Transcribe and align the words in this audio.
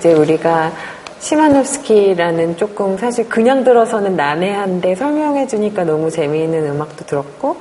이제 0.00 0.12
우리가 0.12 0.70
시마노스키라는 1.18 2.56
조금 2.56 2.96
사실 2.96 3.28
그냥 3.28 3.64
들어서는 3.64 4.14
난해한데 4.14 4.94
설명해 4.94 5.48
주니까 5.48 5.82
너무 5.82 6.08
재미있는 6.08 6.70
음악도 6.70 7.04
들었고 7.04 7.56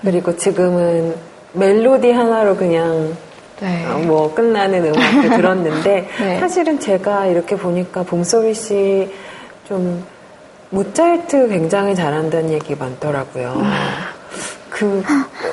그리고 0.00 0.34
지금은 0.34 1.14
멜로디 1.52 2.12
하나로 2.12 2.56
그냥 2.56 3.14
네. 3.60 3.84
어, 3.88 3.98
뭐 3.98 4.32
끝나는 4.34 4.86
음악도 4.86 5.36
들었는데 5.36 6.08
네. 6.18 6.40
사실은 6.40 6.80
제가 6.80 7.26
이렇게 7.26 7.56
보니까 7.56 8.04
봄소리 8.04 8.54
씨좀 8.54 10.02
모차르트 10.70 11.48
굉장히 11.48 11.94
잘한다는 11.94 12.52
얘기 12.52 12.74
많더라고요. 12.74 13.62
그 14.70 15.04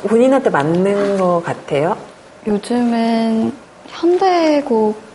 본인한테 0.07 0.49
맞는 0.51 1.17
것 1.17 1.43
같아요? 1.43 1.97
요즘은 2.47 3.51
현대곡 3.87 5.08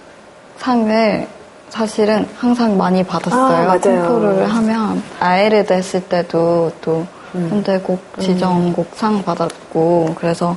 상을 0.59 1.27
사실은 1.69 2.27
항상 2.37 2.77
많이 2.77 3.03
받았어요. 3.03 3.71
아, 3.71 3.79
콩쿠르를 3.79 4.47
하면 4.47 5.03
아에르드 5.19 5.73
했을 5.73 6.01
때도 6.03 6.71
또 6.81 7.05
음. 7.35 7.49
현대곡 7.51 8.21
지정곡 8.21 8.91
상 8.95 9.23
받았고 9.25 10.15
그래서 10.15 10.57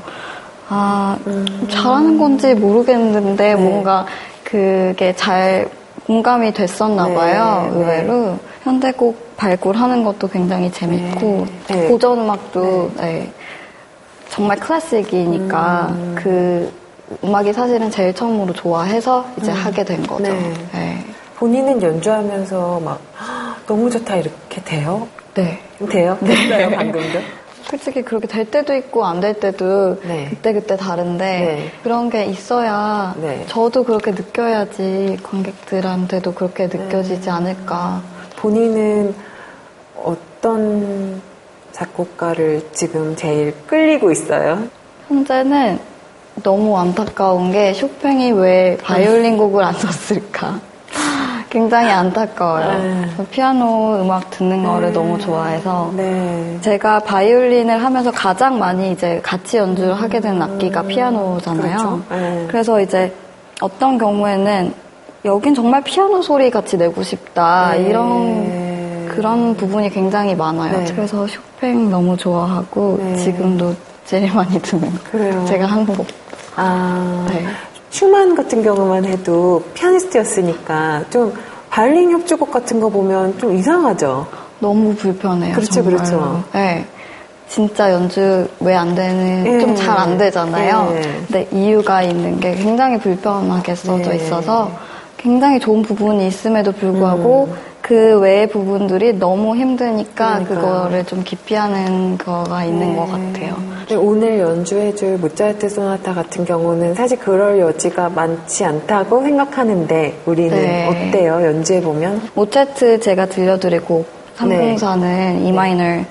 아 0.69 1.17
음. 1.25 1.67
잘하는 1.69 2.17
건지 2.19 2.53
모르겠는데 2.53 3.55
네. 3.55 3.55
뭔가 3.55 4.05
그게 4.43 5.13
잘 5.15 5.69
공감이 6.05 6.53
됐었나 6.53 7.07
네. 7.07 7.15
봐요. 7.15 7.69
네. 7.73 7.79
의외로 7.79 8.37
현대곡 8.63 9.37
발굴하는 9.37 10.03
것도 10.03 10.27
굉장히 10.27 10.71
재밌고 10.71 11.47
네. 11.67 11.75
네. 11.75 11.87
고전 11.87 12.19
음악도 12.19 12.91
네. 12.97 13.31
정말 14.29 14.59
클래식이니까 14.59 15.87
음. 15.89 16.15
그 16.17 16.71
음악이 17.23 17.53
사실은 17.53 17.89
제일 17.89 18.13
처음으로 18.13 18.53
좋아해서 18.53 19.25
이제 19.37 19.51
음. 19.51 19.55
하게 19.57 19.83
된 19.83 20.05
거죠. 20.05 20.23
네. 20.23 20.53
네. 20.73 21.05
본인은 21.37 21.81
연주하면서 21.81 22.79
막 22.81 22.99
너무 23.67 23.89
좋다 23.89 24.15
이렇게 24.17 24.61
돼요? 24.63 25.07
네. 25.33 25.59
돼요? 25.89 26.17
네. 26.21 26.29
됐어요 26.35 26.69
방금도? 26.71 27.19
솔직히 27.69 28.01
그렇게 28.01 28.27
될 28.27 28.49
때도 28.49 28.73
있고 28.75 29.05
안 29.05 29.19
될 29.19 29.33
때도 29.39 29.99
네. 30.03 30.27
그때 30.29 30.53
그때 30.53 30.77
다른데 30.77 31.25
네. 31.25 31.71
그런 31.83 32.09
게 32.09 32.25
있어야 32.25 33.13
네. 33.19 33.45
저도 33.47 33.83
그렇게 33.83 34.11
느껴야지 34.11 35.17
관객들한테도 35.21 36.33
그렇게 36.33 36.67
느껴지지 36.67 37.29
않을까. 37.29 38.01
본인은 38.37 39.13
어떤 40.03 41.21
작곡가를 41.71 42.69
지금 42.71 43.15
제일 43.15 43.53
끌리고 43.67 44.11
있어요? 44.11 44.63
현재는 45.09 45.79
너무 46.43 46.77
안타까운 46.77 47.51
게 47.51 47.73
쇼팽이 47.73 48.31
왜 48.31 48.77
바이올린 48.83 49.37
곡을 49.37 49.63
안 49.63 49.73
썼을까? 49.73 50.59
굉장히 51.49 51.89
안타까워요. 51.91 52.83
네. 52.83 53.05
피아노 53.31 54.01
음악 54.01 54.29
듣는 54.31 54.63
거를 54.63 54.87
네. 54.89 54.93
너무 54.93 55.17
좋아해서 55.17 55.91
네. 55.95 56.57
제가 56.61 56.99
바이올린을 56.99 57.83
하면서 57.83 58.11
가장 58.11 58.59
많이 58.59 58.91
이제 58.91 59.19
같이 59.23 59.57
연주를 59.57 59.93
하게 59.93 60.19
된 60.19 60.41
악기가 60.41 60.81
음. 60.81 60.87
피아노잖아요. 60.87 61.77
그렇죠. 61.77 62.01
네. 62.09 62.45
그래서 62.49 62.81
이제 62.81 63.13
어떤 63.61 63.97
경우에는 63.97 64.73
여긴 65.25 65.55
정말 65.55 65.81
피아노 65.83 66.21
소리 66.21 66.51
같이 66.51 66.77
내고 66.77 67.01
싶다 67.01 67.71
네. 67.73 67.89
이런 67.89 69.07
그런 69.07 69.55
부분이 69.55 69.89
굉장히 69.89 70.35
많아요. 70.35 70.79
네. 70.79 70.85
그래서 70.93 71.25
쇼팽 71.27 71.89
너무 71.89 72.15
좋아하고 72.15 73.15
지금도 73.17 73.73
제일 74.05 74.33
많이 74.33 74.59
듣는 74.61 74.89
그래요. 75.11 75.43
제가 75.45 75.65
하는 75.65 75.85
곡. 75.85 76.05
아, 76.57 77.25
네. 77.29 77.45
슈만 77.91 78.35
같은 78.35 78.61
경우만 78.63 79.05
해도 79.05 79.63
피아니스트였으니까 79.73 81.05
좀 81.09 81.33
바이올린 81.69 82.11
협주곡 82.11 82.51
같은 82.51 82.79
거 82.79 82.89
보면 82.89 83.37
좀 83.37 83.55
이상하죠. 83.55 84.27
너무 84.59 84.95
불편해요. 84.95 85.55
그렇죠. 85.55 85.83
그렇죠. 85.83 86.43
네. 86.53 86.85
진짜 87.47 87.93
연주 87.93 88.47
왜 88.59 88.75
안 88.75 88.93
되는 88.93 89.43
네. 89.43 89.59
좀잘 89.59 89.97
안 89.97 90.17
되잖아요. 90.17 90.91
네. 90.91 91.01
근데 91.27 91.47
이유가 91.51 92.01
있는 92.01 92.39
게 92.39 92.55
굉장히 92.55 92.97
불편하게 92.99 93.75
써져 93.75 94.09
네. 94.09 94.17
있어서 94.17 94.69
굉장히 95.15 95.59
좋은 95.59 95.81
부분이 95.81 96.27
있음에도 96.27 96.71
불구하고 96.71 97.49
음. 97.49 97.55
그 97.87 98.19
외의 98.19 98.47
부분들이 98.47 99.13
너무 99.13 99.55
힘드니까 99.55 100.43
그러니까. 100.43 100.55
그거를 100.55 101.05
좀 101.05 101.23
기피하는 101.23 102.17
거가 102.17 102.65
있는 102.65 102.91
네. 102.91 102.95
것 102.97 103.05
같아요. 103.05 103.55
오늘 103.97 104.39
연주해줄 104.39 105.17
모차르트 105.17 105.69
소나타 105.69 106.13
같은 106.13 106.43
경우는 106.43 106.95
사실 106.95 107.17
그럴 107.17 107.59
여지가 107.59 108.09
많지 108.09 108.65
않다고 108.65 109.21
생각하는데 109.21 110.19
우리는 110.25 110.49
네. 110.49 110.87
어때요? 110.87 111.41
연주해 111.41 111.81
보면? 111.81 112.29
모차르트 112.33 112.99
제가 112.99 113.27
들려드리고 113.27 114.05
304는 114.37 114.99
네. 114.99 115.41
이마이널 115.45 116.05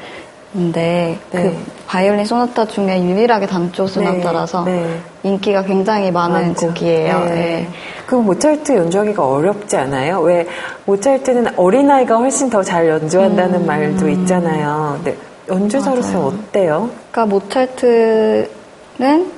인데 0.56 1.18
네. 1.30 1.42
그 1.42 1.56
바이올린 1.86 2.24
소나타 2.24 2.64
중에 2.64 3.02
유일하게 3.02 3.46
단조 3.46 3.86
소나타라서 3.86 4.64
네. 4.64 4.72
네. 4.80 5.00
인기가 5.22 5.62
굉장히 5.62 6.10
많은 6.10 6.48
맞죠. 6.48 6.68
곡이에요. 6.68 7.20
네. 7.26 7.30
네. 7.34 7.68
그 8.06 8.14
모차르트 8.14 8.72
연주하기가 8.74 9.26
어렵지 9.28 9.76
않아요? 9.76 10.20
왜 10.20 10.46
모차르트는 10.86 11.58
어린아이가 11.58 12.16
훨씬 12.16 12.48
더 12.48 12.62
잘 12.62 12.88
연주한다는 12.88 13.60
음. 13.62 13.66
말도 13.66 14.08
있잖아요. 14.08 14.98
근데 15.04 15.16
연주자로서 15.48 16.12
맞아요. 16.18 16.26
어때요? 16.28 16.90
그러니까 17.12 17.26
모차르트는 17.34 19.30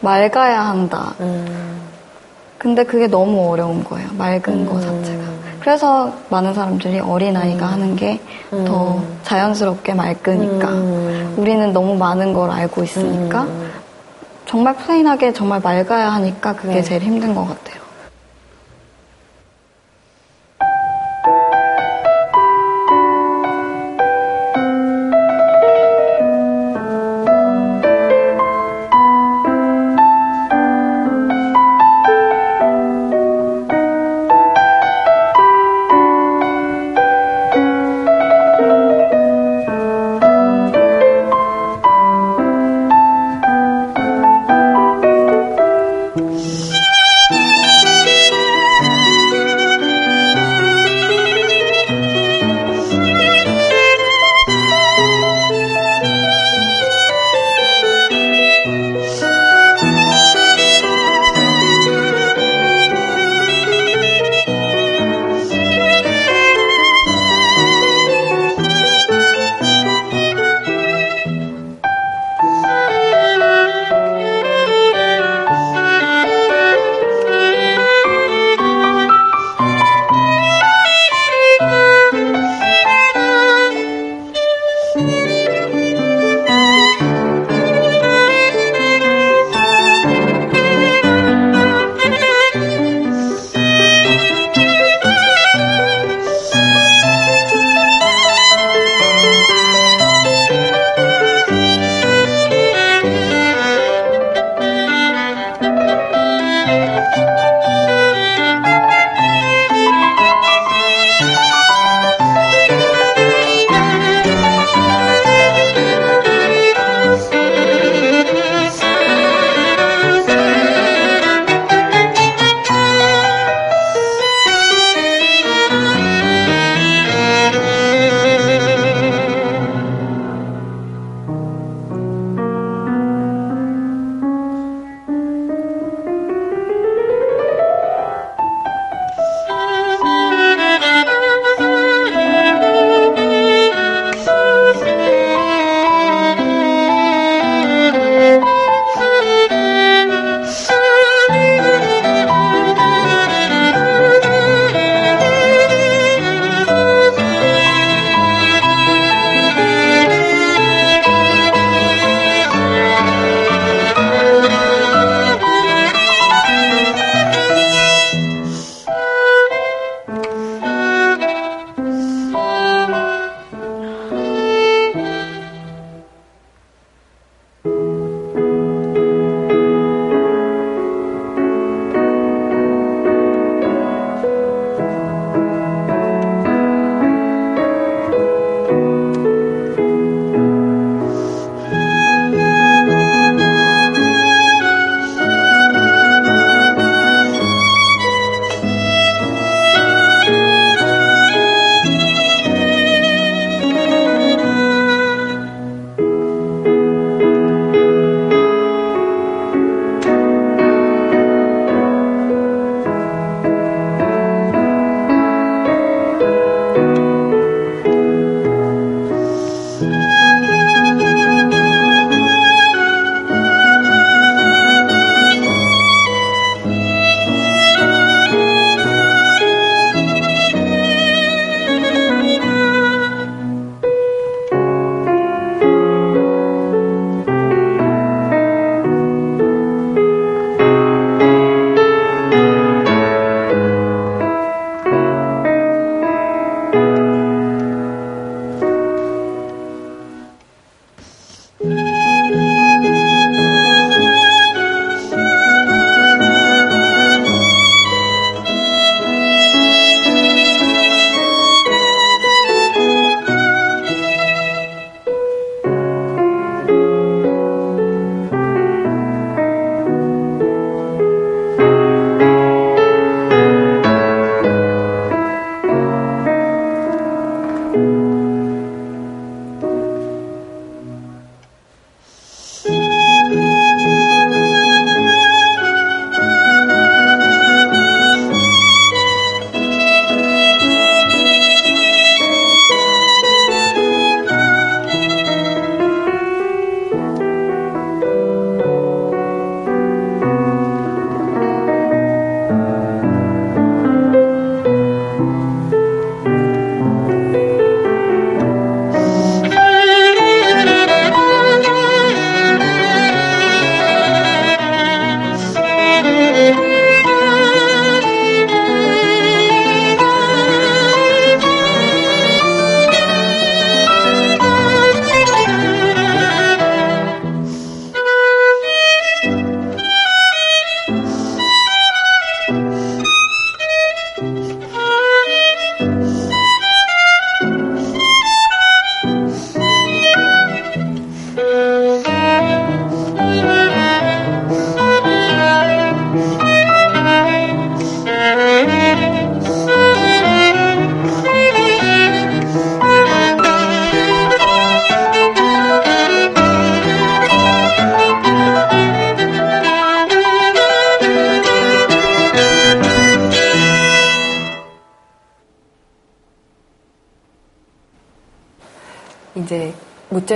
맑아야 0.00 0.60
한다. 0.60 1.14
음. 1.20 1.80
근데 2.58 2.84
그게 2.84 3.06
너무 3.06 3.50
어려운 3.50 3.82
거예요. 3.82 4.08
맑은 4.18 4.52
음. 4.52 4.66
거 4.66 4.80
자체가. 4.80 5.15
그래서 5.66 6.12
많은 6.30 6.54
사람들이 6.54 7.00
어린아이가 7.00 7.66
음. 7.66 7.72
하는 7.72 7.96
게더 7.96 8.98
음. 8.98 9.18
자연스럽게 9.24 9.94
맑으니까. 9.94 10.68
음. 10.68 11.34
우리는 11.36 11.72
너무 11.72 11.96
많은 11.96 12.32
걸 12.32 12.52
알고 12.52 12.84
있으니까. 12.84 13.42
음. 13.42 13.72
정말 14.46 14.76
플레인하게 14.76 15.32
정말 15.32 15.60
맑아야 15.60 16.10
하니까 16.12 16.54
그게 16.54 16.74
네. 16.74 16.82
제일 16.82 17.02
힘든 17.02 17.34
것 17.34 17.48
같아요. 17.48 17.82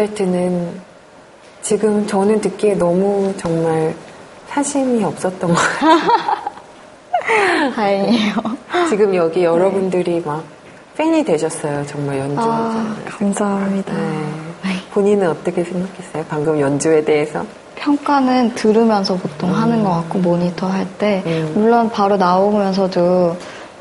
모차르트는 0.00 0.80
지금 1.62 2.06
저는 2.06 2.40
듣기에 2.40 2.74
너무 2.74 3.34
정말 3.36 3.94
사심이 4.48 5.04
없었던 5.04 5.52
것 5.52 5.56
같아요. 5.56 6.00
다행이에요. 7.76 8.34
지금 8.88 9.14
여기 9.14 9.44
여러분들이 9.44 10.22
막 10.24 10.42
팬이 10.96 11.24
되셨어요. 11.24 11.86
정말 11.86 12.18
연주. 12.18 12.40
아, 12.40 12.96
감사합니다. 13.06 13.92
네. 13.92 14.00
네. 14.64 14.70
본인은 14.92 15.28
어떻게 15.28 15.62
생각했어요? 15.62 16.24
방금 16.28 16.58
연주에 16.58 17.04
대해서? 17.04 17.44
평가는 17.76 18.54
들으면서 18.54 19.16
보통 19.16 19.50
음. 19.50 19.54
하는 19.54 19.84
것 19.84 19.90
같고 19.90 20.18
모니터 20.18 20.66
할때 20.66 21.22
음. 21.26 21.52
물론 21.54 21.90
바로 21.90 22.16
나오면서도 22.16 23.36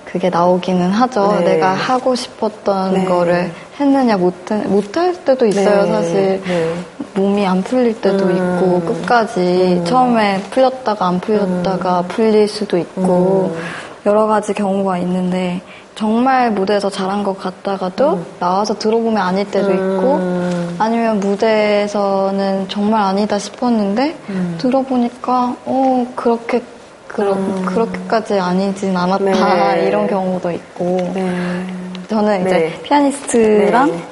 그게 0.05 0.29
나오기는 0.29 0.89
하죠. 0.91 1.39
네. 1.39 1.55
내가 1.55 1.73
하고 1.73 2.15
싶었던 2.15 2.93
네. 2.93 3.05
거를 3.05 3.51
했느냐 3.79 4.17
못, 4.17 4.33
못할 4.67 5.13
때도 5.23 5.45
있어요, 5.45 5.83
네. 5.83 5.91
사실. 5.91 6.41
네. 6.45 6.73
몸이 7.15 7.45
안 7.45 7.63
풀릴 7.63 7.99
때도 8.01 8.25
음. 8.25 8.31
있고, 8.35 8.81
끝까지. 8.81 9.39
음. 9.79 9.85
처음에 9.85 10.41
풀렸다가 10.51 11.07
안 11.07 11.19
풀렸다가 11.19 12.01
음. 12.01 12.07
풀릴 12.07 12.47
수도 12.47 12.77
있고, 12.77 13.53
음. 13.55 13.59
여러 14.05 14.27
가지 14.27 14.53
경우가 14.53 14.97
있는데, 14.99 15.61
정말 15.95 16.51
무대에서 16.51 16.89
잘한 16.89 17.23
것 17.23 17.37
같다가도 17.37 18.13
음. 18.13 18.25
나와서 18.39 18.77
들어보면 18.77 19.17
아닐 19.17 19.49
때도 19.49 19.71
있고, 19.71 20.15
음. 20.15 20.75
아니면 20.77 21.19
무대에서는 21.19 22.69
정말 22.69 23.01
아니다 23.01 23.39
싶었는데, 23.39 24.15
들어보니까, 24.59 25.55
어, 25.65 26.07
그렇게 26.15 26.61
그렇, 27.09 27.33
음. 27.33 27.65
그렇게까지 27.65 28.39
아니진 28.39 28.95
않았다 28.95 29.73
네. 29.75 29.87
이런 29.87 30.07
경우도 30.07 30.51
있고 30.51 31.11
네. 31.13 31.65
저는 32.09 32.41
이제 32.41 32.49
네. 32.49 32.81
피아니스트랑 32.81 33.91
네. 33.91 34.03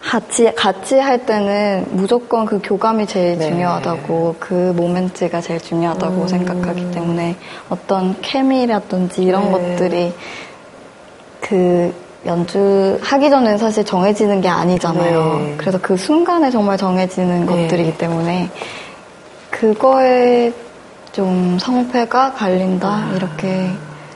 같이 0.00 0.52
같이 0.54 0.98
할 0.98 1.24
때는 1.24 1.86
무조건 1.90 2.46
그 2.46 2.60
교감이 2.62 3.06
제일 3.06 3.38
네. 3.38 3.48
중요하다고 3.48 4.36
그 4.38 4.72
모멘트가 4.76 5.40
제일 5.42 5.60
중요하다고 5.60 6.22
음. 6.22 6.28
생각하기 6.28 6.90
때문에 6.90 7.36
어떤 7.68 8.16
케미라든지 8.20 9.22
이런 9.22 9.44
네. 9.44 9.52
것들이 9.52 10.12
그 11.40 11.94
연주하기 12.24 13.30
전에는 13.30 13.58
사실 13.58 13.84
정해지는 13.84 14.40
게 14.40 14.48
아니잖아요. 14.48 15.56
그래서 15.58 15.78
그 15.82 15.96
순간에 15.96 16.50
정말 16.50 16.78
정해지는 16.78 17.46
것들이기 17.46 17.98
때문에 17.98 18.48
그거에 19.50 20.52
좀 21.12 21.58
성패가 21.58 22.32
갈린다 22.32 22.88
아. 22.88 23.12
이렇게 23.14 23.70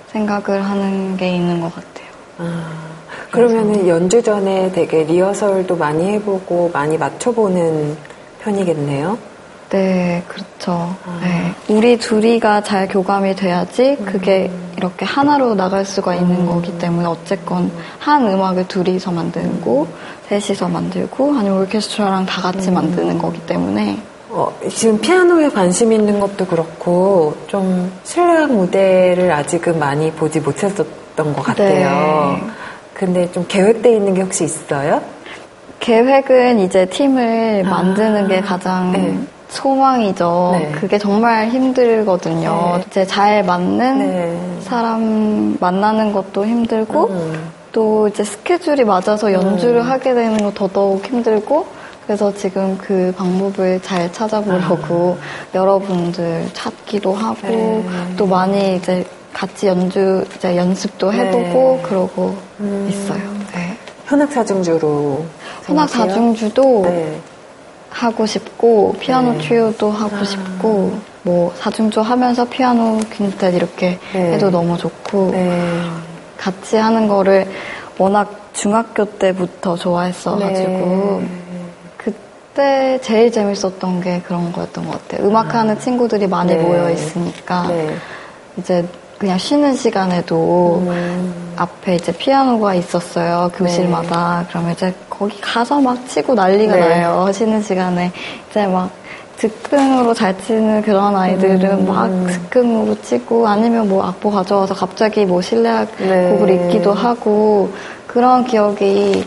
생각을 0.08 0.62
하는 0.62 1.16
게 1.16 1.34
있는 1.34 1.60
것 1.60 1.74
같아요. 1.74 1.95
아. 2.38 2.96
그러면은 3.30 3.86
연주 3.88 4.22
전에 4.22 4.72
되게 4.72 5.04
리허설도 5.04 5.76
많이 5.76 6.10
해보고 6.12 6.70
많이 6.72 6.96
맞춰보는 6.96 7.96
편이겠네요. 8.40 9.18
네, 9.70 10.22
그렇죠. 10.28 10.94
아. 11.04 11.20
네. 11.20 11.54
우리 11.68 11.98
둘이가 11.98 12.62
잘 12.62 12.86
교감이 12.86 13.34
돼야지 13.34 13.96
그게 14.04 14.48
음. 14.50 14.72
이렇게 14.76 15.04
하나로 15.04 15.54
나갈 15.54 15.84
수가 15.84 16.14
있는 16.14 16.42
음. 16.42 16.46
거기 16.46 16.78
때문에 16.78 17.06
어쨌건 17.06 17.70
한 17.98 18.26
음악을 18.26 18.68
둘이서 18.68 19.10
만들고 19.10 19.88
셋이서 20.28 20.68
만들고 20.68 21.34
아니면 21.36 21.62
오케스트라랑 21.62 22.26
다 22.26 22.42
같이 22.42 22.68
음. 22.68 22.74
만드는 22.74 23.18
거기 23.18 23.40
때문에 23.46 23.98
어, 24.28 24.54
지금 24.68 25.00
피아노에 25.00 25.48
관심 25.48 25.92
있는 25.92 26.20
것도 26.20 26.46
그렇고 26.46 27.34
좀 27.46 27.90
실내악 28.04 28.52
무대를 28.52 29.32
아직은 29.32 29.78
많이 29.78 30.12
보지 30.12 30.40
못했었 30.40 31.05
던 31.16 31.32
것 31.32 31.42
같아요. 31.42 32.38
네. 32.38 32.50
근데 32.94 33.30
좀 33.32 33.44
계획돼 33.48 33.92
있는 33.92 34.14
게 34.14 34.22
혹시 34.22 34.44
있어요? 34.44 35.02
계획은 35.80 36.60
이제 36.60 36.86
팀을 36.86 37.64
아, 37.66 37.70
만드는 37.70 38.28
게 38.28 38.40
가장 38.40 38.92
네. 38.92 39.18
소망이죠. 39.48 40.56
네. 40.58 40.72
그게 40.72 40.98
정말 40.98 41.48
힘들거든요. 41.48 42.74
네. 42.78 42.84
이제 42.86 43.04
잘 43.06 43.44
맞는 43.44 43.98
네. 43.98 44.40
사람 44.62 45.56
만나는 45.60 46.12
것도 46.12 46.46
힘들고 46.46 47.08
음. 47.08 47.50
또 47.72 48.08
이제 48.08 48.24
스케줄이 48.24 48.84
맞아서 48.84 49.32
연주를 49.32 49.80
음. 49.82 49.90
하게 49.90 50.14
되는 50.14 50.36
거 50.38 50.50
더더욱 50.54 51.04
힘들고 51.04 51.66
그래서 52.06 52.32
지금 52.34 52.78
그 52.78 53.12
방법을 53.16 53.80
잘 53.82 54.10
찾아보려고 54.12 55.18
아. 55.20 55.56
여러분들 55.56 56.46
찾기도 56.54 57.12
하고 57.12 57.46
네. 57.48 57.84
또 58.16 58.26
많이 58.26 58.76
이제 58.76 59.04
같이 59.36 59.66
연주 59.66 60.24
이제 60.34 60.56
연습도 60.56 61.10
네. 61.12 61.18
해보고 61.18 61.76
네. 61.76 61.82
그러고 61.82 62.38
음. 62.60 62.88
있어요. 62.88 63.20
네. 63.52 63.76
현악 64.06 64.32
사중주로 64.32 65.26
현악 65.64 65.90
사중주도 65.90 66.82
네. 66.86 67.20
하고 67.90 68.24
싶고 68.24 68.96
피아노 68.98 69.32
네. 69.32 69.38
트리오도 69.40 69.90
하고 69.90 70.16
아. 70.16 70.24
싶고 70.24 70.98
뭐 71.22 71.52
사중주 71.58 72.00
하면서 72.00 72.46
피아노 72.46 72.98
퀸텟 72.98 73.54
이렇게 73.54 73.98
네. 74.14 74.32
해도 74.32 74.50
너무 74.50 74.78
좋고 74.78 75.34
같이 76.38 76.76
하는 76.76 77.06
거를 77.06 77.46
워낙 77.98 78.48
중학교 78.54 79.04
때부터 79.04 79.76
좋아했어가지고 79.76 81.22
그때 81.98 82.98
제일 83.02 83.30
재밌었던 83.30 84.00
게 84.00 84.22
그런 84.22 84.50
거였던 84.50 84.86
것 84.86 85.08
같아요. 85.08 85.28
음악하는 85.28 85.76
아. 85.76 85.78
친구들이 85.78 86.26
많이 86.26 86.54
네. 86.54 86.62
모여 86.62 86.90
있으니까 86.90 87.66
네. 87.68 87.94
이제 88.56 88.86
그냥 89.18 89.38
쉬는 89.38 89.74
시간에도 89.74 90.82
음. 90.86 91.54
앞에 91.56 91.94
이제 91.94 92.12
피아노가 92.12 92.74
있었어요 92.74 93.50
교실마다 93.54 94.40
네. 94.40 94.46
그러면 94.48 94.72
이제 94.72 94.94
거기 95.08 95.40
가서 95.40 95.80
막 95.80 96.06
치고 96.08 96.34
난리가 96.34 96.74
네. 96.74 96.80
나요 96.80 97.30
쉬는 97.32 97.62
시간에 97.62 98.12
이제 98.50 98.66
막 98.66 98.90
즉흥으로 99.38 100.14
잘 100.14 100.38
치는 100.38 100.82
그런 100.82 101.14
아이들은 101.14 101.70
음. 101.70 101.86
막 101.86 102.10
즉흥으로 102.30 103.00
치고 103.02 103.46
아니면 103.46 103.88
뭐 103.88 104.04
악보 104.04 104.30
가져와서 104.30 104.74
갑자기 104.74 105.24
뭐 105.24 105.40
실내악 105.40 105.96
네. 105.98 106.30
곡을 106.30 106.50
읽기도 106.50 106.92
하고 106.92 107.70
그런 108.06 108.44
기억이 108.44 109.24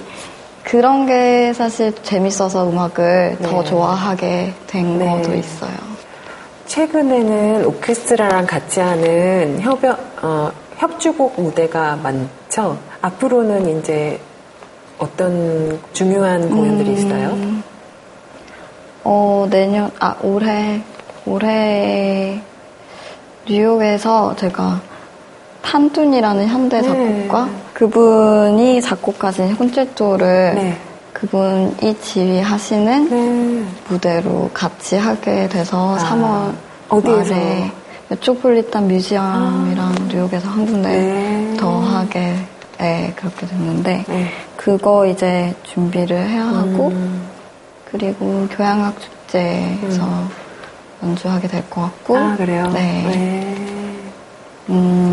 그런 0.64 1.06
게 1.06 1.52
사실 1.54 1.94
재밌어서 2.04 2.70
음악을 2.70 3.38
네. 3.40 3.48
더 3.48 3.64
좋아하게 3.64 4.54
된 4.68 5.00
네. 5.00 5.06
것도 5.06 5.36
있어요. 5.36 5.90
최근에는 6.70 7.66
오케스트라랑 7.66 8.46
같이 8.46 8.80
하는 8.80 9.60
협여, 9.60 9.98
어, 10.22 10.52
협주곡 10.78 11.42
무대가 11.42 11.96
많죠. 11.96 12.78
앞으로는 13.02 13.80
이제 13.80 14.20
어떤 15.00 15.80
중요한 15.94 16.48
공연들이 16.48 16.90
음, 16.90 16.94
있어요? 16.94 17.38
어, 19.04 19.48
내년, 19.50 19.90
아, 20.00 20.16
올해, 20.22 20.84
올해 21.26 22.40
뉴욕에서 23.48 24.36
제가 24.36 24.80
탄둔이라는 25.64 26.48
현대 26.48 26.82
네. 26.82 26.88
작곡가 26.88 27.46
네. 27.46 27.52
그분이 27.74 28.82
작곡하신 28.82 29.56
콘체토를 29.56 30.54
네. 30.54 30.78
그분이 31.20 32.00
지휘하시는 32.02 33.10
네. 33.10 33.66
무대로 33.90 34.50
같이 34.54 34.96
하게 34.96 35.50
돼서 35.50 35.98
아. 35.98 35.98
3월 35.98 36.54
어디에서? 36.90 37.36
말에 37.36 37.72
메트로폴리탄 38.08 38.88
뮤지엄이랑 38.88 39.88
아. 39.88 39.96
뉴욕에서 40.08 40.48
한 40.48 40.66
군데 40.66 40.90
네. 40.90 41.58
더 41.58 41.80
하게 41.80 42.36
네, 42.78 43.14
그렇게 43.18 43.46
됐는데 43.46 44.06
네. 44.08 44.32
그거 44.56 45.06
이제 45.06 45.54
준비를 45.64 46.18
해야 46.30 46.46
하고 46.46 46.88
음. 46.88 47.28
그리고 47.92 48.48
교향악 48.52 48.96
축제에서 49.02 50.04
음. 50.06 50.30
연주하게 51.04 51.48
될 51.50 51.64
것 51.70 51.82
같고 51.82 52.18
아 52.18 52.36
그래요? 52.38 52.68
네. 52.74 53.04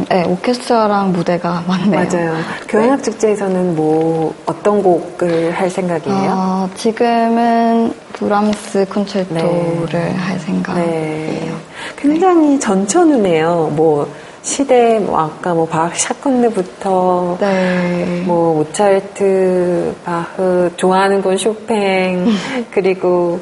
네. 0.09 0.23
음, 0.23 0.23
네, 0.23 0.25
오케스트라랑 0.25 1.13
무대가 1.13 1.63
많네요. 1.67 2.09
맞아요. 2.11 2.35
교향악 2.69 3.03
축제에서는 3.03 3.77
뭐 3.77 4.35
어떤 4.47 4.83
곡을 4.83 5.53
할 5.53 5.71
생각이에요? 5.71 6.31
어, 6.33 6.71
지금은 6.75 7.93
브람스 8.13 8.87
콘체토를 8.89 9.87
네. 9.91 10.13
할 10.13 10.39
생각이에요. 10.39 10.87
네. 10.87 11.53
굉장히 11.97 12.59
전천후네요. 12.59 13.73
뭐 13.75 14.09
시대, 14.43 15.01
뭐 15.01 15.19
아까 15.19 15.55
뭐 15.55 15.67
바흐 15.67 15.99
샤콘느부터 15.99 17.37
네. 17.41 18.23
뭐 18.27 18.55
모차르트, 18.55 19.93
바흐, 20.05 20.71
좋아하는 20.77 21.21
건 21.21 21.37
쇼팽, 21.37 22.27
그리고 22.71 23.41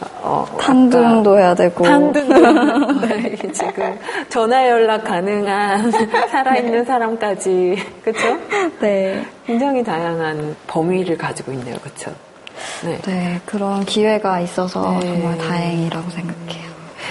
어, 0.00 0.46
탄둔도 0.60 1.38
해야 1.38 1.54
되고. 1.54 1.84
탄둔도. 1.84 3.00
네, 3.06 3.36
지금 3.52 3.98
전화 4.28 4.68
연락 4.68 5.04
가능한 5.04 5.90
살아있는 6.30 6.84
사람까지. 6.84 7.76
그쵸? 8.02 8.38
네. 8.80 9.24
굉장히 9.46 9.82
다양한 9.82 10.56
범위를 10.66 11.16
가지고 11.16 11.52
있네요. 11.52 11.76
그쵸? 11.82 12.12
네. 12.84 12.98
네 13.02 13.40
그런 13.46 13.84
기회가 13.84 14.40
있어서 14.40 14.98
네. 15.00 15.06
정말 15.06 15.38
다행이라고 15.38 16.10
생각해요. 16.10 16.68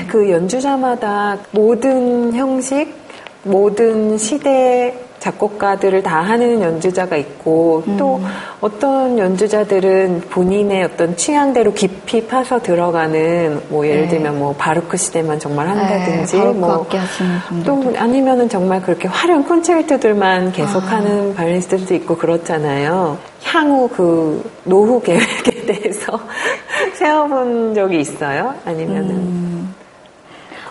그 0.07 0.29
연주자마다 0.29 1.37
모든 1.51 2.33
형식, 2.33 2.93
모든 3.43 4.17
시대 4.17 4.93
작곡가들을 5.19 6.03
다 6.03 6.21
하는 6.21 6.61
연주자가 6.61 7.17
있고 7.17 7.83
음. 7.87 7.97
또 7.97 8.21
어떤 8.61 9.17
연주자들은 9.17 10.21
본인의 10.29 10.83
어떤 10.83 11.15
취향대로 11.15 11.73
깊이 11.73 12.25
파서 12.27 12.61
들어가는 12.61 13.61
뭐 13.69 13.85
예를 13.87 14.03
네. 14.03 14.09
들면 14.09 14.39
뭐 14.39 14.53
바르크 14.57 14.97
시대만 14.97 15.39
정말 15.39 15.67
한다든지 15.67 16.37
네, 16.37 16.45
뭐또 16.45 16.87
아니면은 17.97 18.49
정말 18.49 18.81
그렇게 18.81 19.07
화려한 19.07 19.43
콘체르토들만 19.45 20.51
계속하는 20.51 21.31
아. 21.31 21.35
바이올리스트들도 21.35 21.93
있고 21.95 22.17
그렇잖아요. 22.17 23.17
향후 23.43 23.87
그 23.87 24.49
노후 24.63 25.01
계획에 25.01 25.65
대해서 25.67 26.19
세워본 26.93 27.75
적이 27.75 27.99
있어요? 27.99 28.53
아니면은 28.65 29.09
음. 29.11 29.75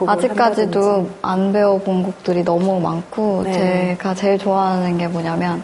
아직까지도 0.07 1.09
안 1.23 1.53
배워본 1.53 2.03
곡들이 2.03 2.45
너무 2.45 2.81
많고 2.81 3.43
네. 3.45 3.97
제가 3.97 4.15
제일 4.15 4.39
좋아하는 4.39 4.99
게 4.99 5.09
뭐냐면 5.09 5.63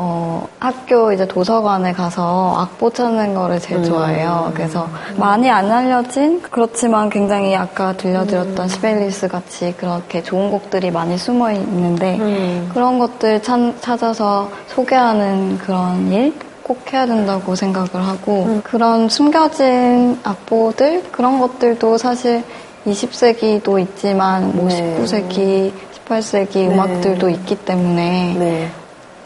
어, 0.00 0.46
학교 0.60 1.12
이제 1.12 1.26
도서관에 1.26 1.92
가서 1.92 2.54
악보 2.56 2.90
찾는 2.90 3.34
거를 3.34 3.58
제일 3.58 3.80
음. 3.80 3.84
좋아해요. 3.84 4.52
그래서 4.54 4.88
많이 5.16 5.50
안 5.50 5.70
알려진 5.72 6.40
그렇지만 6.40 7.10
굉장히 7.10 7.56
아까 7.56 7.96
들려드렸던 7.96 8.64
음. 8.64 8.68
시벨리스 8.68 9.26
같이 9.26 9.74
그렇게 9.76 10.22
좋은 10.22 10.52
곡들이 10.52 10.92
많이 10.92 11.18
숨어 11.18 11.50
있는데 11.50 12.16
음. 12.20 12.70
그런 12.72 13.00
것들 13.00 13.42
찾, 13.42 13.58
찾아서 13.80 14.48
소개하는 14.68 15.58
그런 15.58 16.12
일? 16.12 16.32
꼭 16.62 16.92
해야 16.92 17.06
된다고 17.06 17.54
생각을 17.56 17.88
하고 17.94 18.44
음. 18.44 18.60
그런 18.62 19.08
숨겨진 19.08 20.20
악보들 20.22 21.04
그런 21.10 21.40
것들도 21.40 21.96
사실 21.96 22.44
20세기도 22.86 23.80
있지만 23.80 24.56
뭐 24.56 24.68
네. 24.68 24.96
19세기, 24.98 25.72
18세기 26.06 26.54
네. 26.54 26.68
음악들도 26.68 27.28
있기 27.28 27.56
때문에 27.56 28.36
네. 28.38 28.70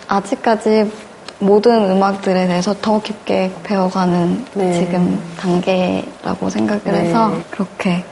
아직까지 0.09 0.91
모든 1.39 1.91
음악들에 1.91 2.47
대해서 2.47 2.75
더 2.81 3.01
깊게 3.01 3.51
배워가는 3.65 4.45
네. 4.55 4.73
지금 4.75 5.21
단계라고 5.39 6.49
생각을 6.51 6.83
네. 6.85 6.93
해서 7.01 7.33
그렇게 7.51 8.05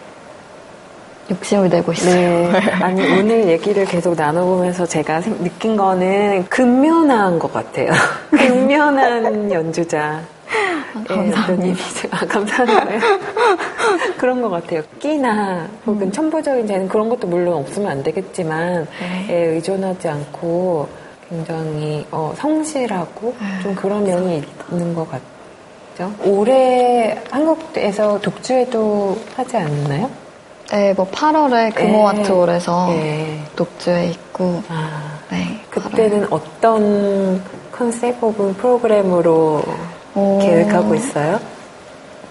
욕심을 1.31 1.69
내고 1.69 1.93
있어요. 1.93 2.51
네. 2.51 2.59
아니 2.83 3.03
오늘 3.03 3.49
얘기를 3.49 3.85
계속 3.85 4.17
나눠보면서 4.17 4.85
제가 4.85 5.21
느낀 5.21 5.77
거는 5.77 6.47
근면한 6.49 7.39
것 7.39 7.53
같아요. 7.53 7.93
근면한 8.31 9.51
연주자. 9.53 10.21
아, 10.93 11.05
감사합니다. 11.07 11.85
아, 12.11 12.27
감사합니다. 12.27 13.07
그런 14.19 14.41
것 14.43 14.51
같아요. 14.51 14.83
끼나 14.99 15.69
혹은 15.87 16.09
음. 16.09 16.13
첨부적인 16.13 16.67
재능 16.67 16.89
그런 16.89 17.09
것도 17.09 17.27
물론 17.27 17.59
없으면 17.59 17.91
안 17.91 18.03
되겠지만 18.03 18.87
네. 19.01 19.35
에 19.35 19.47
의존하지 19.55 20.09
않고 20.09 20.89
굉장히 21.29 22.07
어, 22.11 22.35
성실하고 22.37 23.35
네. 23.39 23.63
좀 23.63 23.75
그런 23.75 24.05
면이 24.05 24.43
있는 24.71 24.95
것 24.95 25.07
같죠. 25.11 26.13
올해 26.25 27.19
한국에서 27.31 28.21
독주에도 28.21 29.17
하지 29.37 29.57
않나요? 29.57 30.11
네, 30.71 30.93
뭐 30.95 31.07
8월에 31.11 31.75
금호아트홀에서 31.75 32.87
네. 32.91 33.45
독주에 33.57 34.07
있고 34.11 34.63
아, 34.69 35.19
네, 35.31 35.61
그때는 35.69 36.27
8월. 36.29 36.33
어떤 36.33 37.43
컨셉 37.73 38.17
혹은 38.23 38.55
프로그램으로 38.55 39.63
오. 40.15 40.39
계획하고 40.41 40.95
있어요? 40.95 41.41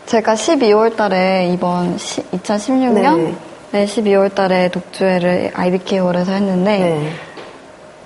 제가 0.10 0.34
12월 0.34 0.96
달에 0.96 1.51
이번 1.54 2.00
시, 2.00 2.24
2016년 2.32 3.16
네. 3.16 3.36
네, 3.72 3.86
12월 3.86 4.34
달에 4.34 4.70
독주회를 4.70 5.51
IBK홀에서 5.54 6.32
했는데 6.32 6.80
네. 6.80 7.12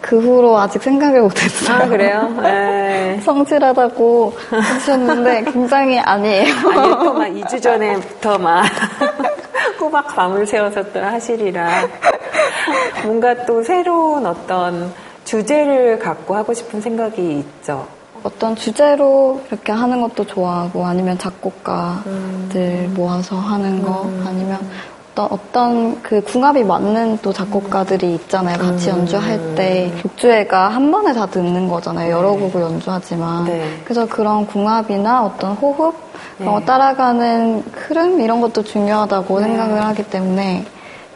그 0.02 0.20
후로 0.20 0.58
아직 0.58 0.84
생각을 0.84 1.22
못했어요. 1.22 1.78
아, 1.78 1.88
그래요? 1.88 2.28
네. 2.44 3.22
성실하다고 3.24 4.34
하셨는데 4.50 5.46
굉장히 5.54 5.98
아니에요. 5.98 6.54
아니, 6.56 6.92
또막 7.06 7.28
2주 7.30 7.62
전에부터 7.62 8.38
막 8.38 8.66
꼬박 9.80 10.14
밤을 10.14 10.46
새워서 10.46 10.84
또 10.92 11.00
하시리라. 11.00 11.88
뭔가 13.06 13.46
또 13.46 13.64
새로운 13.64 14.26
어떤 14.26 14.94
주제를 15.24 16.00
갖고 16.00 16.36
하고 16.36 16.54
싶은 16.54 16.82
생각이 16.82 17.40
있죠. 17.40 17.88
어떤 18.24 18.56
주제로 18.56 19.42
이렇게 19.50 19.72
하는 19.72 20.02
것도 20.02 20.26
좋아하고 20.26 20.86
아니면 20.86 21.18
작곡가들 21.18 22.06
음. 22.08 22.94
모아서 22.96 23.36
하는 23.36 23.84
거 23.84 24.04
음. 24.04 24.24
아니면 24.26 24.60
어떤 25.14 25.28
어떤 25.30 26.02
그 26.02 26.22
궁합이 26.22 26.64
맞는 26.64 27.20
또 27.22 27.32
작곡가들이 27.32 28.16
있잖아요. 28.16 28.58
같이 28.58 28.90
음. 28.90 29.00
연주할 29.00 29.56
때 29.56 29.94
독주회가 30.02 30.70
한 30.70 30.92
번에 30.92 31.14
다 31.14 31.26
듣는 31.28 31.68
거잖아요. 31.68 32.12
여러 32.12 32.32
네. 32.32 32.40
곡을 32.40 32.62
연주하지만 32.62 33.46
네. 33.46 33.64
그래서 33.84 34.08
그런 34.08 34.48
궁합이나 34.48 35.24
어떤 35.26 35.54
호흡 35.54 35.96
네. 36.38 36.66
따라가는 36.66 37.64
흐름 37.74 38.22
이런 38.22 38.42
것도 38.42 38.64
중요하다고 38.64 39.40
네. 39.40 39.46
생각을 39.48 39.86
하기 39.86 40.04
때문에 40.10 40.66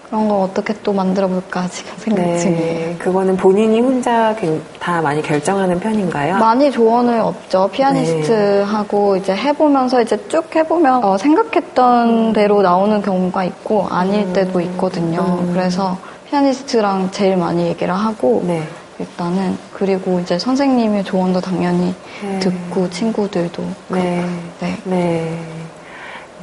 그런 0.10 0.30
거 0.30 0.42
어떻게 0.42 0.74
또 0.84 0.94
만들어 0.94 1.28
볼까 1.28 1.68
지금 1.68 1.92
생각 1.98 2.22
네, 2.22 2.40
중이에요. 2.40 2.96
그거는 2.98 3.36
본인이 3.36 3.82
혼자 3.82 4.34
다 4.80 5.02
많이 5.02 5.22
결정하는 5.22 5.80
편인가요? 5.80 6.38
많이 6.38 6.72
조언을 6.72 7.20
얻죠. 7.20 7.70
피아니스트하고 7.74 9.14
네. 9.16 9.20
이제 9.20 9.36
해보면서 9.36 10.02
이제 10.02 10.18
쭉 10.30 10.44
해보면 10.56 11.04
어, 11.04 11.18
생각했던 11.18 12.10
음. 12.30 12.34
대로 12.34 12.62
나오는 12.62 13.02
경우가 13.02 13.44
있고 13.44 13.88
아닐 13.90 14.22
음. 14.22 14.34
때도 14.34 14.62
있거든요. 14.62 15.40
음. 15.42 15.52
그래서 15.54 15.98
피아니스트랑 16.30 17.10
제일 17.12 17.36
많이 17.36 17.68
얘기를 17.68 17.94
하고 17.94 18.44
네. 18.46 18.64
일단은 19.00 19.58
그리고 19.74 20.20
이제 20.22 20.40
선생님의 20.40 21.04
조언도 21.04 21.42
당연히 21.42 21.94
네. 22.22 22.40
듣고 22.40 22.90
친구들도 22.90 23.64
네. 23.90 24.26
네. 24.62 24.78
네. 24.86 25.38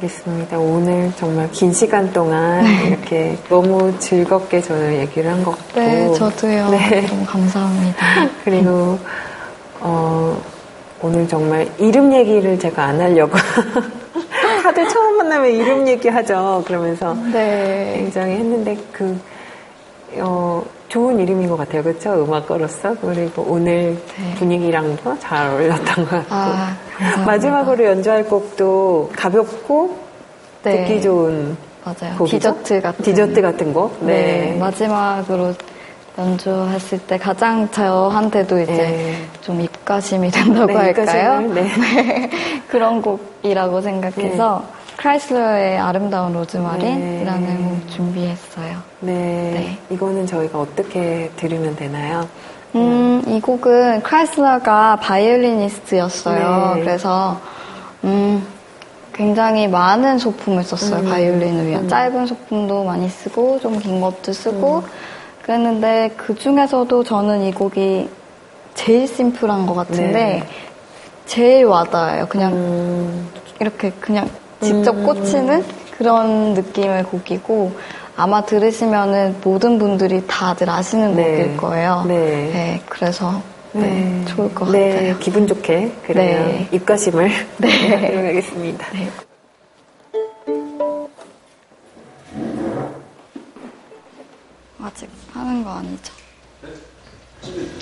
알겠습니다. 0.05 0.57
오늘 0.59 1.11
정말 1.15 1.49
긴 1.51 1.73
시간 1.73 2.11
동안 2.13 2.63
네. 2.63 2.87
이렇게 2.87 3.37
너무 3.49 3.97
즐겁게 3.99 4.61
저는 4.61 4.99
얘기를 5.01 5.29
한 5.31 5.43
것 5.43 5.51
같고. 5.51 5.79
네, 5.79 6.13
저도요. 6.13 6.69
네. 6.69 7.01
너무 7.07 7.25
감사합니다. 7.25 8.05
그리고, 8.43 8.99
어, 9.79 10.39
오늘 11.01 11.27
정말 11.27 11.67
이름 11.77 12.13
얘기를 12.13 12.57
제가 12.57 12.83
안 12.83 13.01
하려고. 13.01 13.37
다들 14.63 14.87
처음 14.89 15.17
만나면 15.17 15.51
이름 15.51 15.87
얘기하죠. 15.87 16.63
그러면서 16.65 17.13
네. 17.31 17.93
굉장히 17.97 18.35
했는데 18.35 18.77
그, 18.91 19.17
어, 20.17 20.63
좋은 20.95 21.19
이름인 21.19 21.49
것 21.49 21.57
같아요. 21.57 21.83
그렇죠? 21.83 22.23
음악가로서. 22.23 22.95
그리고 23.01 23.45
오늘 23.49 24.01
네. 24.17 24.33
분위기랑도 24.35 25.19
잘 25.19 25.49
어울렸던 25.49 26.05
것 26.05 26.09
같고. 26.09 26.33
아, 26.33 26.77
마지막으로 27.25 27.83
연주할 27.83 28.23
곡도 28.23 29.11
가볍고 29.13 29.97
네. 30.63 30.85
듣기 30.85 31.01
좋은 31.01 31.57
맞아요. 31.83 32.15
곡이죠? 32.17 32.37
디저트 32.37 32.81
같은 32.81 33.03
디저트 33.03 33.41
같은 33.41 33.73
곡. 33.73 33.97
네. 34.05 34.51
네. 34.53 34.57
마지막으로 34.57 35.53
연주했을 36.17 36.99
때 36.99 37.17
가장 37.17 37.69
저한테도 37.71 38.61
이제 38.61 38.71
네. 38.71 39.15
좀 39.41 39.59
입가심이 39.59 40.31
된다고 40.31 40.67
네, 40.67 40.75
할까요? 40.75 41.41
네. 41.41 41.63
네. 41.63 42.29
그런 42.71 43.01
곡이라고 43.01 43.81
생각해서 43.81 44.63
크라이슬러의 44.97 45.77
아름다운 45.77 46.33
로즈마린이라는 46.33 47.47
네. 47.47 47.63
곡 47.63 47.89
준비했어요. 47.89 48.77
네. 49.01 49.13
네. 49.13 49.77
이거는 49.89 50.25
저희가 50.25 50.59
어떻게 50.59 51.29
들으면 51.35 51.75
되나요? 51.75 52.27
음, 52.75 53.21
이 53.27 53.39
곡은 53.39 54.01
크라이슬러가 54.03 54.97
바이올리니스트였어요. 54.97 56.73
네. 56.75 56.81
그래서, 56.81 57.39
음, 58.03 58.45
굉장히 59.13 59.67
많은 59.67 60.17
소품을 60.17 60.63
썼어요. 60.63 60.99
음. 61.01 61.09
바이올린을 61.09 61.67
위한. 61.67 61.83
음. 61.83 61.89
짧은 61.89 62.25
소품도 62.25 62.83
많이 62.83 63.07
쓰고, 63.07 63.59
좀 63.59 63.79
긴 63.79 64.01
것도 64.01 64.33
쓰고, 64.33 64.77
음. 64.79 64.89
그랬는데, 65.43 66.11
그 66.17 66.35
중에서도 66.35 67.03
저는 67.03 67.43
이 67.43 67.53
곡이 67.53 68.09
제일 68.73 69.07
심플한 69.07 69.65
것 69.67 69.73
같은데, 69.75 70.11
네. 70.11 70.43
제일 71.25 71.65
와닿아요. 71.65 72.25
그냥, 72.27 72.53
음. 72.53 73.29
이렇게 73.59 73.89
그냥 74.01 74.29
직접 74.61 74.95
음. 74.95 75.03
꽂히는 75.03 75.63
그런 75.97 76.53
느낌의 76.53 77.03
곡이고 77.05 77.75
아마 78.17 78.45
들으시면은 78.45 79.37
모든 79.43 79.77
분들이 79.77 80.25
다들 80.27 80.69
아시는 80.69 81.15
네. 81.15 81.23
곡일 81.23 81.57
거예요. 81.57 82.05
네. 82.07 82.15
네 82.15 82.81
그래서 82.87 83.41
네, 83.73 83.81
네. 83.81 84.25
좋을 84.25 84.53
것 84.55 84.71
네, 84.71 84.89
같아요. 84.93 85.19
기분 85.19 85.47
좋게 85.47 85.91
그러면 86.07 86.47
네. 86.47 86.69
입가심을 86.71 87.29
네. 87.59 88.15
하겠습니다. 88.27 88.87
아직 94.81 95.09
하는 95.33 95.63
거 95.63 95.71
아니죠? 95.71 96.13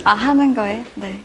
아 0.03 0.13
하는 0.13 0.55
거예요? 0.55 0.83
네. 0.95 1.23